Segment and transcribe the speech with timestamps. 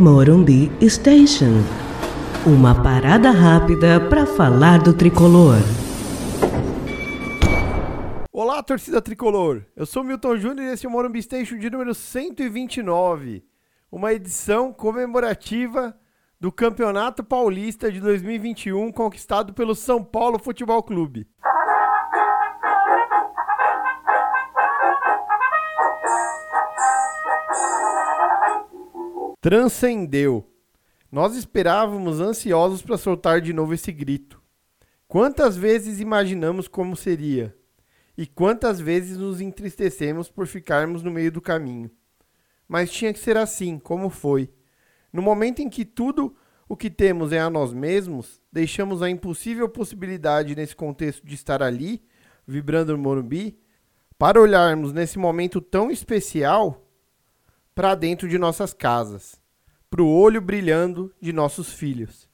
[0.00, 1.60] Morumbi Station.
[2.46, 5.56] Uma parada rápida para falar do tricolor.
[8.32, 9.62] Olá, torcida tricolor.
[9.74, 13.42] Eu sou Milton Júnior e esse é o Morumbi Station de número 129.
[13.90, 15.98] Uma edição comemorativa
[16.40, 21.26] do Campeonato Paulista de 2021 conquistado pelo São Paulo Futebol Clube.
[29.48, 30.46] Transcendeu.
[31.10, 34.42] Nós esperávamos ansiosos para soltar de novo esse grito.
[35.06, 37.56] Quantas vezes imaginamos como seria?
[38.14, 41.90] E quantas vezes nos entristecemos por ficarmos no meio do caminho?
[42.68, 44.52] Mas tinha que ser assim, como foi.
[45.10, 46.36] No momento em que tudo
[46.68, 51.62] o que temos é a nós mesmos, deixamos a impossível possibilidade nesse contexto de estar
[51.62, 52.02] ali,
[52.46, 53.58] vibrando no Morumbi,
[54.18, 56.84] para olharmos nesse momento tão especial
[57.78, 59.40] para dentro de nossas casas,
[59.90, 62.28] para o olho brilhando de nossos filhos.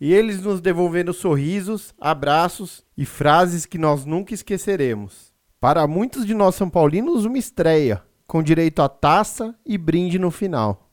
[0.00, 5.32] E eles nos devolvendo sorrisos, abraços e frases que nós nunca esqueceremos.
[5.60, 10.30] Para muitos de nós São Paulinos, uma estreia, com direito a taça e brinde no
[10.30, 10.90] final.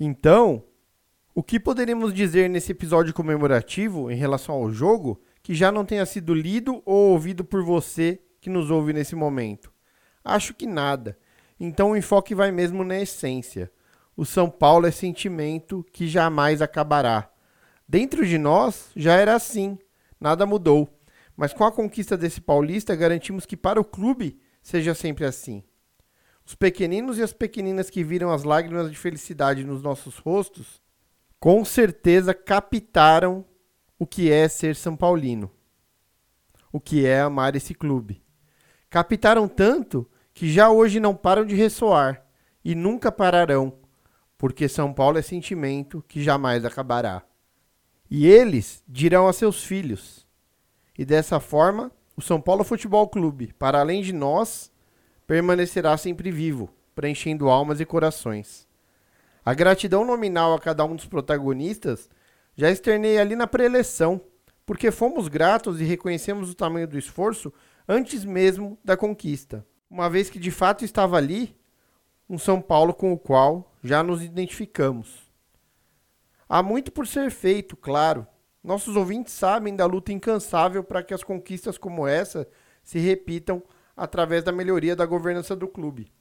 [0.00, 0.64] Então,
[1.34, 6.04] o que poderíamos dizer nesse episódio comemorativo em relação ao jogo que já não tenha
[6.04, 9.72] sido lido ou ouvido por você que nos ouve nesse momento?
[10.24, 11.16] Acho que nada.
[11.58, 13.70] Então o enfoque vai mesmo na essência.
[14.16, 17.30] O São Paulo é sentimento que jamais acabará.
[17.88, 19.78] Dentro de nós já era assim,
[20.20, 20.88] nada mudou.
[21.36, 25.62] Mas com a conquista desse paulista, garantimos que para o clube seja sempre assim.
[26.44, 30.82] Os pequeninos e as pequeninas que viram as lágrimas de felicidade nos nossos rostos,
[31.38, 33.44] com certeza captaram
[33.98, 35.50] o que é ser São Paulino,
[36.72, 38.22] o que é amar esse clube.
[38.90, 42.24] Captaram tanto que já hoje não param de ressoar
[42.64, 43.78] e nunca pararão,
[44.42, 47.22] porque São Paulo é sentimento que jamais acabará.
[48.10, 50.26] E eles dirão a seus filhos.
[50.98, 54.72] E dessa forma, o São Paulo Futebol Clube, para além de nós,
[55.28, 58.66] permanecerá sempre vivo, preenchendo almas e corações.
[59.44, 62.10] A gratidão nominal a cada um dos protagonistas
[62.56, 64.20] já externei ali na preleção,
[64.66, 67.52] porque fomos gratos e reconhecemos o tamanho do esforço
[67.88, 71.56] antes mesmo da conquista, uma vez que de fato estava ali
[72.28, 75.30] um São Paulo com o qual já nos identificamos.
[76.48, 78.26] Há muito por ser feito, claro.
[78.62, 82.46] Nossos ouvintes sabem da luta incansável para que as conquistas como essa
[82.84, 83.62] se repitam
[83.96, 86.12] através da melhoria da governança do clube,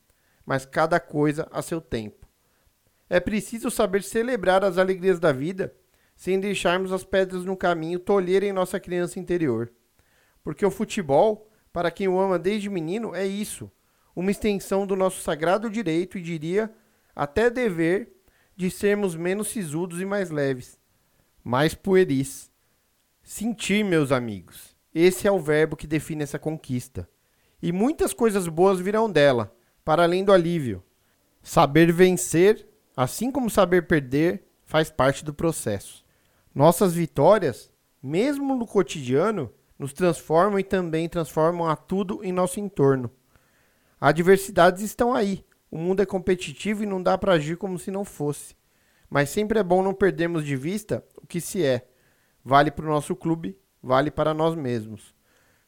[0.46, 2.28] mas cada coisa a seu tempo.
[3.10, 5.76] É preciso saber celebrar as alegrias da vida
[6.16, 9.72] sem deixarmos as pedras no caminho tolherem nossa criança interior.
[10.44, 13.72] Porque o futebol, para quem o ama desde menino, é isso,
[14.16, 16.72] uma extensão do nosso sagrado direito e diria
[17.16, 18.12] até dever
[18.56, 20.80] de sermos menos sisudos e mais leves,
[21.44, 22.52] mais pueris.
[23.24, 27.08] Sentir, meus amigos, esse é o verbo que define essa conquista
[27.62, 29.56] e muitas coisas boas virão dela,
[29.86, 30.84] para além do alívio.
[31.44, 32.68] Saber vencer,
[32.98, 36.04] assim como saber perder, faz parte do processo.
[36.54, 43.12] Nossas vitórias, mesmo no cotidiano, nos transformam e também transformam a tudo em nosso entorno.
[44.00, 45.46] Adversidades estão aí.
[45.72, 48.54] O mundo é competitivo e não dá para agir como se não fosse.
[49.10, 51.88] Mas sempre é bom não perdermos de vista o que se é.
[52.44, 55.16] Vale para o nosso clube, vale para nós mesmos.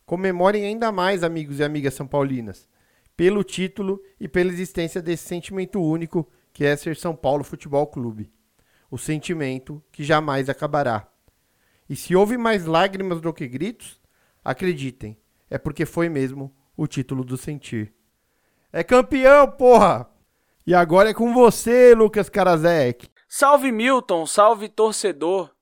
[0.05, 2.67] Comemorem ainda mais, amigos e amigas são paulinas,
[3.15, 8.29] pelo título e pela existência desse sentimento único que é ser São Paulo Futebol Clube.
[8.91, 11.07] O sentimento que jamais acabará.
[11.89, 14.01] E se houve mais lágrimas do que gritos,
[14.43, 15.17] acreditem,
[15.49, 17.93] é porque foi mesmo o título do sentir.
[18.75, 20.09] É campeão, porra!
[20.65, 23.07] E agora é com você, Lucas Karasek.
[23.29, 25.53] Salve Milton, salve torcedor.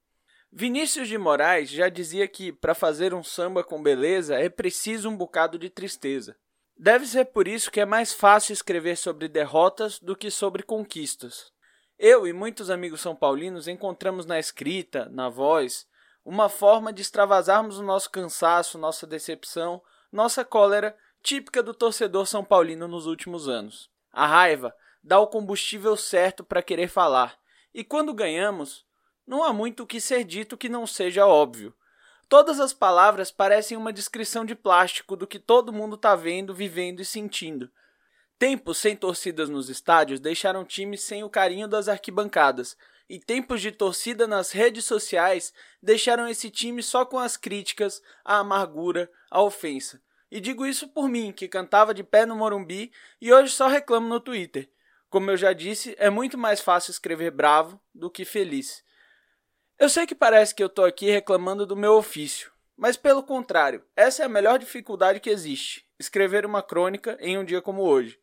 [0.50, 5.18] Vinícius de Moraes já dizia que para fazer um samba com beleza é preciso um
[5.18, 6.38] bocado de tristeza.
[6.78, 11.52] Deve ser por isso que é mais fácil escrever sobre derrotas do que sobre conquistas.
[12.00, 15.86] Eu e muitos amigos são paulinos encontramos na escrita, na voz,
[16.24, 22.44] uma forma de extravasarmos o nosso cansaço, nossa decepção, nossa cólera, típica do torcedor são
[22.44, 23.90] paulino nos últimos anos.
[24.12, 27.38] A raiva dá o combustível certo para querer falar,
[27.74, 28.86] e quando ganhamos,
[29.26, 31.74] não há muito o que ser dito que não seja óbvio.
[32.28, 37.02] Todas as palavras parecem uma descrição de plástico do que todo mundo está vendo, vivendo
[37.02, 37.70] e sentindo.
[38.40, 42.76] Tempos sem torcidas nos estádios deixaram times sem o carinho das arquibancadas,
[43.08, 45.54] e tempos de torcida nas redes sociais
[45.84, 50.02] deixaram esse time só com as críticas, a amargura, a ofensa.
[50.32, 54.08] E digo isso por mim, que cantava de pé no Morumbi e hoje só reclamo
[54.08, 54.70] no Twitter.
[55.10, 58.82] Como eu já disse, é muito mais fácil escrever bravo do que feliz.
[59.78, 63.84] Eu sei que parece que eu estou aqui reclamando do meu ofício, mas pelo contrário,
[63.94, 68.18] essa é a melhor dificuldade que existe: escrever uma crônica em um dia como hoje.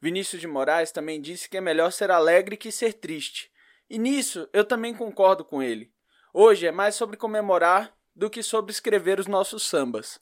[0.00, 3.50] Vinícius de Moraes também disse que é melhor ser alegre que ser triste.
[3.88, 5.92] E nisso eu também concordo com ele.
[6.32, 10.20] Hoje é mais sobre comemorar do que sobre escrever os nossos sambas.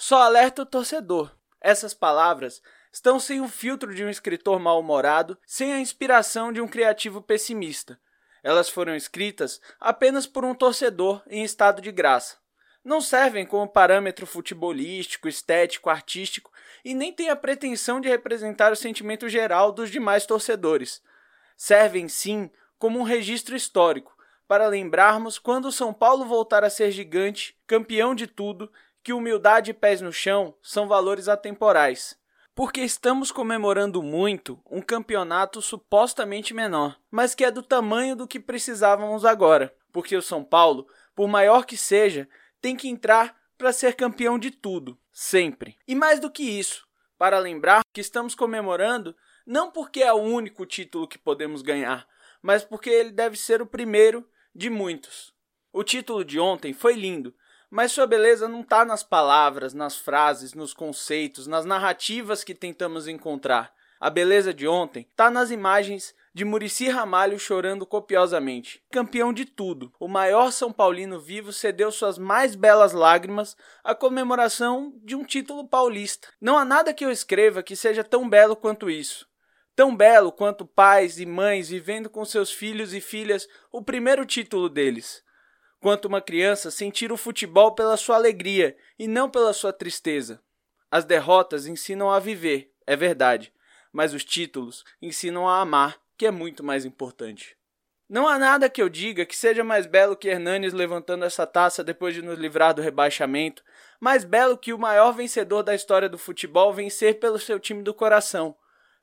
[0.00, 1.34] Só alerta o torcedor.
[1.60, 2.62] Essas palavras
[2.92, 7.98] estão sem o filtro de um escritor mal-humorado, sem a inspiração de um criativo pessimista.
[8.40, 12.36] Elas foram escritas apenas por um torcedor em estado de graça.
[12.84, 16.52] Não servem como parâmetro futebolístico, estético, artístico
[16.84, 21.02] e nem têm a pretensão de representar o sentimento geral dos demais torcedores.
[21.56, 22.48] Servem sim
[22.78, 24.16] como um registro histórico,
[24.46, 28.72] para lembrarmos quando o São Paulo voltar a ser gigante, campeão de tudo,
[29.08, 32.14] que humildade e pés no chão são valores atemporais
[32.54, 38.38] porque estamos comemorando muito um campeonato supostamente menor, mas que é do tamanho do que
[38.38, 42.28] precisávamos agora, porque o São Paulo, por maior que seja,
[42.60, 45.78] tem que entrar para ser campeão de tudo, sempre.
[45.86, 49.16] E mais do que isso, para lembrar que estamos comemorando
[49.46, 52.06] não porque é o único título que podemos ganhar,
[52.42, 55.32] mas porque ele deve ser o primeiro de muitos.
[55.72, 57.32] O título de ontem foi lindo,
[57.70, 63.06] mas sua beleza não está nas palavras, nas frases, nos conceitos, nas narrativas que tentamos
[63.06, 63.72] encontrar.
[64.00, 68.80] A beleza de ontem está nas imagens de Murici Ramalho chorando copiosamente.
[68.92, 74.92] Campeão de tudo, o maior São Paulino vivo cedeu suas mais belas lágrimas à comemoração
[75.02, 76.28] de um título paulista.
[76.40, 79.26] Não há nada que eu escreva que seja tão belo quanto isso.
[79.74, 84.68] Tão belo quanto pais e mães vivendo com seus filhos e filhas o primeiro título
[84.68, 85.24] deles
[85.80, 90.40] quanto uma criança sentir o futebol pela sua alegria e não pela sua tristeza.
[90.90, 93.52] As derrotas ensinam a viver, é verdade,
[93.92, 97.56] mas os títulos ensinam a amar, que é muito mais importante.
[98.08, 101.84] Não há nada que eu diga que seja mais belo que Hernanes levantando essa taça
[101.84, 103.62] depois de nos livrar do rebaixamento,
[104.00, 107.92] mais belo que o maior vencedor da história do futebol vencer pelo seu time do
[107.92, 108.56] coração.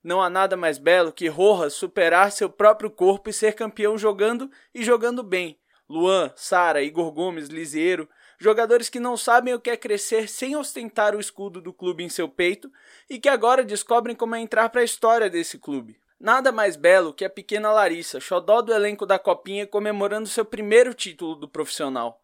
[0.04, 4.50] Não há nada mais belo que Rojas superar seu próprio corpo e ser campeão jogando
[4.74, 8.10] e jogando bem, Luan, Sara, Igor Gomes, Lisieiro,
[8.40, 12.10] jogadores que não sabem o que é crescer sem ostentar o escudo do clube em
[12.10, 12.72] seu peito
[13.10, 16.00] e que agora descobrem como é entrar para a história desse clube.
[16.20, 20.94] Nada mais belo que a pequena Larissa, xodó do elenco da Copinha, comemorando seu primeiro
[20.94, 22.22] título do profissional.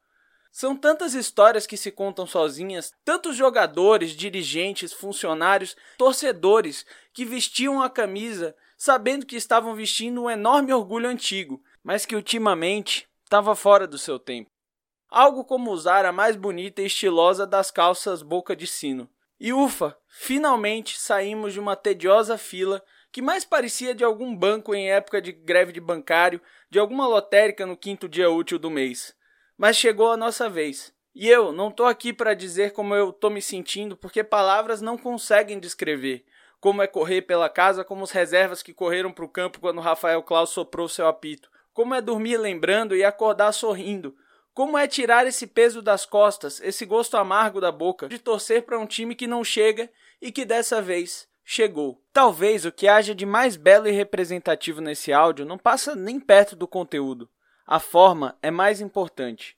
[0.51, 7.89] São tantas histórias que se contam sozinhas, tantos jogadores, dirigentes, funcionários, torcedores que vestiam a
[7.89, 13.97] camisa sabendo que estavam vestindo um enorme orgulho antigo, mas que ultimamente estava fora do
[13.97, 14.49] seu tempo.
[15.09, 19.09] Algo como usar a mais bonita e estilosa das calças boca de sino.
[19.39, 24.91] E ufa, finalmente saímos de uma tediosa fila que mais parecia de algum banco em
[24.91, 29.15] época de greve de bancário, de alguma lotérica no quinto dia útil do mês.
[29.57, 30.93] Mas chegou a nossa vez.
[31.15, 34.97] E eu não tô aqui para dizer como eu tô me sentindo, porque palavras não
[34.97, 36.25] conseguem descrever.
[36.59, 40.21] Como é correr pela casa, como os reservas que correram para o campo quando Rafael
[40.21, 41.49] Klaus soprou seu apito.
[41.73, 44.15] Como é dormir lembrando e acordar sorrindo.
[44.53, 48.79] Como é tirar esse peso das costas, esse gosto amargo da boca, de torcer para
[48.79, 49.89] um time que não chega
[50.21, 52.01] e que dessa vez chegou.
[52.11, 56.55] Talvez o que haja de mais belo e representativo nesse áudio não passa nem perto
[56.55, 57.29] do conteúdo.
[57.65, 59.55] A forma é mais importante.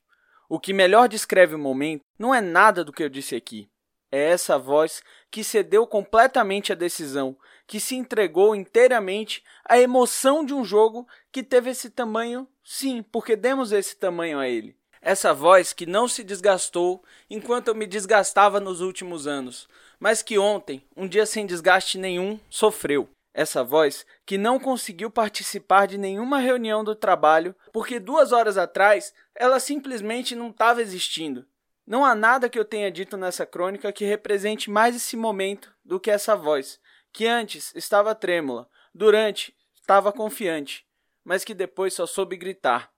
[0.48, 3.68] O que melhor descreve o momento não é nada do que eu disse aqui.
[4.12, 5.02] É essa voz
[5.32, 11.44] que cedeu completamente à decisão, que se entregou inteiramente à emoção de um jogo que
[11.44, 14.76] teve esse tamanho, sim, porque demos esse tamanho a ele.
[15.02, 19.68] Essa voz que não se desgastou enquanto eu me desgastava nos últimos anos,
[20.00, 23.10] mas que ontem, um dia sem desgaste nenhum, sofreu.
[23.34, 29.14] Essa voz que não conseguiu participar de nenhuma reunião do trabalho porque duas horas atrás
[29.34, 31.46] ela simplesmente não estava existindo.
[31.86, 36.00] Não há nada que eu tenha dito nessa crônica que represente mais esse momento do
[36.00, 36.80] que essa voz,
[37.14, 40.86] que antes estava trêmula, durante estava confiante,
[41.24, 42.92] mas que depois só soube gritar.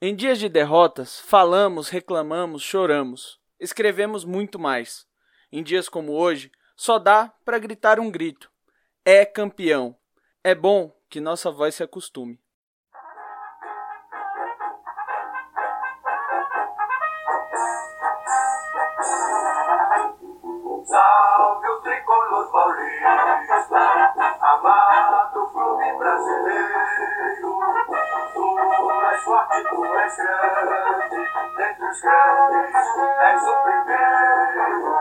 [0.00, 5.06] Em dias de derrotas, falamos, reclamamos, choramos, escrevemos muito mais.
[5.52, 8.50] Em dias como hoje, só dá para gritar um grito:
[9.04, 9.96] é campeão.
[10.42, 12.40] É bom que nossa voz se acostume.
[22.42, 27.58] futebolista, amado clube brasileiro.
[28.34, 28.48] Tu
[29.12, 32.74] és forte, tu és grande, dentre os grandes,
[33.30, 34.94] és o primeiro.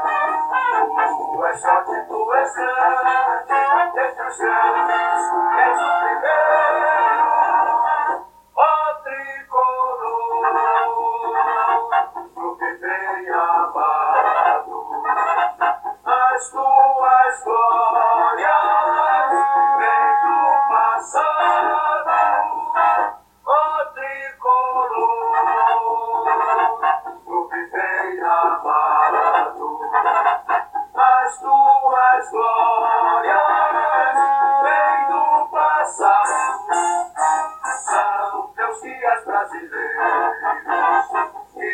[1.17, 3.59] Tu és forte, tu és grande,
[3.95, 5.21] dentre os grandes,
[5.65, 7.00] és o primeiro.
[30.93, 33.37] as tuas glórias
[34.63, 36.29] vem do passado.
[37.85, 39.91] São teus dias brasileiros
[41.53, 41.71] que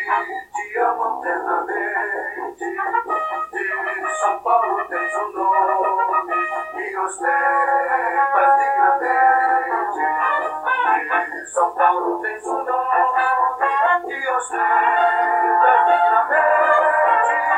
[0.52, 2.64] te amam eternamente.
[3.90, 6.34] De São Paulo tens o um nome
[6.76, 10.04] e os tempos dignamente.
[11.30, 13.64] De São Paulo tens o um nome
[14.08, 17.57] e os tempos dignamente.